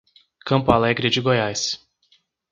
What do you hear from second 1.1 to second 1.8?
de Goiás